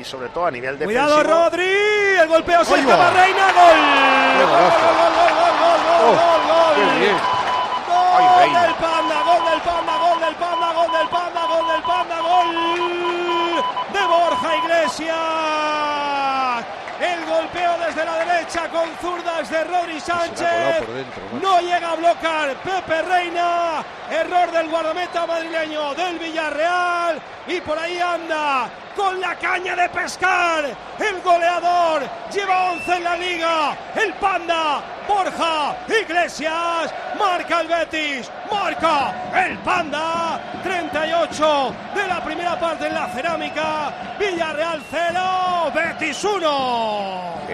y 0.00 0.04
sobre 0.04 0.28
todo 0.30 0.46
a 0.46 0.50
nivel 0.50 0.78
defensivo. 0.78 1.04
Cuidado 1.06 1.22
Rodri, 1.22 1.64
el 2.20 2.28
golpeo 2.28 2.64
se 2.64 2.74
escapa 2.74 3.10
Reina, 3.10 3.52
gol. 3.52 3.78
Gol, 4.40 4.48
gol, 4.48 4.72
gol, 5.14 5.32
gol, 5.36 5.54
gol, 5.60 6.16
gol, 6.16 6.40
gol, 6.48 7.20
Gol 8.10 8.52
del 8.52 8.74
Panda, 8.74 9.16
gol 9.22 9.42
del 9.50 9.60
Panda, 9.60 9.94
gol 9.98 10.18
del 10.20 10.34
Panda, 10.36 10.72
gol 10.72 10.90
del 10.92 11.08
Panda, 11.08 11.42
gol 11.46 11.66
del 11.68 11.82
Panda, 11.82 12.20
gol 12.20 12.50
de 13.92 14.02
Borja 14.06 14.56
Iglesias. 14.56 15.18
El 17.00 17.24
golpeo 17.26 17.72
desde 17.86 18.04
la 18.04 18.14
derecha 18.18 18.29
con 18.50 18.88
zurdas 19.00 19.48
de 19.48 19.62
Rodri 19.62 20.00
Sánchez. 20.00 20.82
no 21.40 21.60
llega 21.60 21.92
a 21.92 21.94
bloquear 21.94 22.56
Pepe 22.56 23.02
Reina. 23.02 23.84
Error 24.10 24.50
del 24.50 24.68
guardameta 24.68 25.24
madrileño 25.24 25.94
del 25.94 26.18
Villarreal. 26.18 27.20
Y 27.46 27.60
por 27.60 27.78
ahí 27.78 28.00
anda 28.00 28.68
con 28.96 29.20
la 29.20 29.36
caña 29.36 29.76
de 29.76 29.88
pescar. 29.90 30.64
El 30.98 31.20
goleador 31.22 32.02
lleva 32.32 32.72
11 32.72 32.96
en 32.96 33.04
la 33.04 33.16
liga. 33.16 33.76
El 33.94 34.12
Panda 34.14 34.82
Borja 35.06 35.76
Iglesias. 35.86 36.92
Marca 37.18 37.60
el 37.60 37.68
Betis. 37.68 38.30
Marca 38.50 39.14
el 39.46 39.58
Panda. 39.58 40.40
38 40.64 41.74
de 41.94 42.06
la 42.08 42.24
primera 42.24 42.58
parte 42.58 42.88
en 42.88 42.94
la 42.94 43.06
cerámica. 43.10 44.16
Villarreal 44.18 44.82
0. 44.90 45.72
Betis 45.72 46.24
1 46.24 47.30
error 47.48 47.49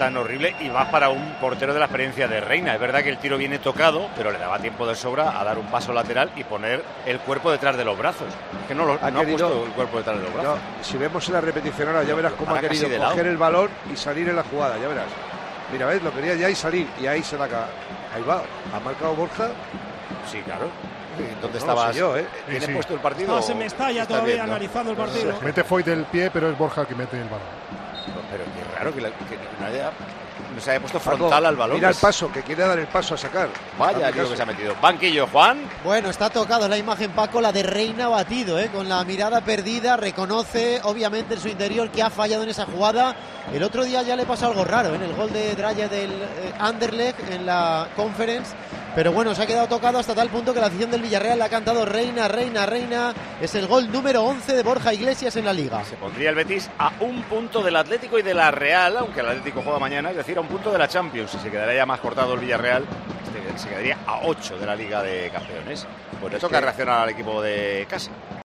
tan 0.00 0.16
horrible 0.16 0.56
y 0.60 0.70
va 0.70 0.90
para 0.90 1.10
un 1.10 1.34
portero 1.34 1.74
de 1.74 1.78
la 1.78 1.84
experiencia 1.84 2.26
de 2.26 2.40
Reina. 2.40 2.72
Es 2.72 2.80
verdad 2.80 3.02
que 3.02 3.10
el 3.10 3.18
tiro 3.18 3.36
viene 3.36 3.58
tocado, 3.58 4.08
pero 4.16 4.32
le 4.32 4.38
daba 4.38 4.58
tiempo 4.58 4.86
de 4.86 4.94
sobra 4.94 5.38
a 5.38 5.44
dar 5.44 5.58
un 5.58 5.66
paso 5.66 5.92
lateral 5.92 6.30
y 6.36 6.42
poner 6.42 6.82
el 7.04 7.18
cuerpo 7.20 7.52
detrás 7.52 7.76
de 7.76 7.84
los 7.84 7.98
brazos. 7.98 8.28
que 8.66 8.74
no, 8.74 8.86
lo, 8.86 8.94
ha, 8.94 9.10
puesto 9.10 9.66
el 9.66 9.72
cuerpo 9.72 9.98
detrás 9.98 10.16
de 10.16 10.22
los 10.22 10.32
brazos. 10.32 10.58
si 10.80 10.96
vemos 10.96 11.28
en 11.28 11.34
la 11.34 11.42
repetición 11.42 11.88
ahora, 11.88 12.02
ya 12.02 12.14
verás 12.14 12.32
cómo 12.32 12.54
ha 12.54 12.60
querido 12.60 12.88
coger 12.88 13.26
el 13.26 13.36
balón 13.36 13.68
y 13.92 13.96
salir 13.96 14.26
en 14.26 14.36
la 14.36 14.42
jugada, 14.42 14.78
ya 14.78 14.88
verás. 14.88 15.04
Mira, 15.70 15.84
ves, 15.84 16.02
lo 16.02 16.14
quería 16.14 16.34
ya 16.34 16.48
y 16.48 16.54
salir, 16.54 16.88
y 16.98 17.06
ahí 17.06 17.22
se 17.22 17.36
la 17.36 17.44
Ahí 17.44 18.22
va, 18.26 18.42
ha 18.74 18.80
marcado 18.80 19.14
Borja. 19.14 19.50
Sí, 20.32 20.40
claro. 20.40 20.70
¿Dónde 21.42 21.58
estabas? 21.58 21.94
yo, 21.94 22.16
¿eh? 22.16 22.26
¿Tiene 22.48 22.68
puesto 22.68 22.94
el 22.94 23.00
partido? 23.00 23.36
No, 23.36 23.42
se 23.42 23.54
me 23.54 23.66
está 23.66 23.92
ya 23.92 24.06
todavía 24.06 24.44
analizando 24.44 24.92
el 24.92 24.96
partido. 24.96 25.38
Mete 25.42 25.62
Foy 25.62 25.82
del 25.82 26.04
pie, 26.04 26.30
pero 26.30 26.48
es 26.48 26.56
Borja 26.56 26.86
que 26.86 26.94
mete 26.94 27.20
el 27.20 27.28
balón. 27.28 27.79
Pero 28.30 28.44
qué 28.44 28.78
raro 28.78 28.94
que, 28.94 29.00
no, 30.54 30.60
se 30.60 30.70
haya 30.70 30.80
puesto 30.80 31.00
frontal 31.00 31.46
al 31.46 31.56
balón. 31.56 31.76
Mira 31.76 31.90
el 31.90 31.94
paso, 31.94 32.30
que 32.30 32.42
quiere 32.42 32.64
dar 32.64 32.78
el 32.78 32.86
paso 32.86 33.14
a 33.14 33.18
sacar. 33.18 33.48
Vaya 33.78 34.12
que 34.12 34.24
se 34.24 34.42
ha 34.42 34.46
metido. 34.46 34.74
Banquillo, 34.80 35.26
Juan. 35.26 35.62
Bueno, 35.84 36.10
está 36.10 36.30
tocado 36.30 36.68
la 36.68 36.76
imagen, 36.76 37.10
Paco, 37.12 37.40
la 37.40 37.52
de 37.52 37.62
Reina 37.62 38.08
batido, 38.08 38.58
¿eh? 38.58 38.68
con 38.72 38.88
la 38.88 39.02
mirada 39.04 39.40
perdida. 39.40 39.96
Reconoce, 39.96 40.80
obviamente, 40.84 41.34
en 41.34 41.40
su 41.40 41.48
interior 41.48 41.90
que 41.90 42.02
ha 42.02 42.10
fallado 42.10 42.42
en 42.42 42.50
esa 42.50 42.66
jugada. 42.66 43.16
El 43.52 43.62
otro 43.62 43.84
día 43.84 44.02
ya 44.02 44.16
le 44.16 44.26
pasó 44.26 44.46
algo 44.46 44.64
raro, 44.64 44.90
¿eh? 44.90 44.96
en 44.96 45.02
el 45.02 45.14
gol 45.14 45.32
de 45.32 45.54
Draya 45.54 45.88
del 45.88 46.10
eh, 46.10 46.52
Anderlecht 46.58 47.18
en 47.30 47.46
la 47.46 47.88
conference 47.96 48.54
pero 48.94 49.12
bueno, 49.12 49.34
se 49.34 49.42
ha 49.42 49.46
quedado 49.46 49.68
tocado 49.68 49.98
hasta 49.98 50.14
tal 50.14 50.28
punto 50.28 50.52
que 50.52 50.60
la 50.60 50.66
afición 50.66 50.90
del 50.90 51.02
Villarreal 51.02 51.38
le 51.38 51.44
ha 51.44 51.48
cantado 51.48 51.84
reina, 51.84 52.26
reina, 52.28 52.66
reina. 52.66 53.14
Es 53.40 53.54
el 53.54 53.66
gol 53.66 53.90
número 53.90 54.24
11 54.24 54.52
de 54.54 54.62
Borja 54.62 54.92
Iglesias 54.92 55.36
en 55.36 55.44
la 55.44 55.52
liga. 55.52 55.84
Se 55.84 55.96
pondría 55.96 56.30
el 56.30 56.34
Betis 56.34 56.68
a 56.78 56.92
un 57.00 57.22
punto 57.22 57.62
del 57.62 57.76
Atlético 57.76 58.18
y 58.18 58.22
de 58.22 58.34
la 58.34 58.50
Real, 58.50 58.96
aunque 58.96 59.20
el 59.20 59.28
Atlético 59.28 59.62
juega 59.62 59.78
mañana, 59.78 60.10
es 60.10 60.16
decir, 60.16 60.36
a 60.38 60.40
un 60.40 60.48
punto 60.48 60.72
de 60.72 60.78
la 60.78 60.88
Champions. 60.88 61.34
Y 61.34 61.38
se 61.38 61.50
quedaría 61.50 61.76
ya 61.76 61.86
más 61.86 62.00
cortado 62.00 62.34
el 62.34 62.40
Villarreal, 62.40 62.84
este 63.24 63.58
se 63.58 63.68
quedaría 63.68 63.98
a 64.06 64.20
8 64.24 64.58
de 64.58 64.66
la 64.66 64.74
Liga 64.74 65.02
de 65.02 65.30
Campeones. 65.30 65.86
Pues 66.20 66.32
le 66.32 66.38
toca 66.38 66.60
reaccionar 66.60 67.02
al 67.02 67.10
equipo 67.10 67.40
de 67.40 67.86
casa. 67.88 68.10